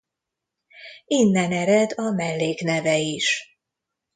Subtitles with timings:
[1.05, 3.59] Innen ered a mellékneve is.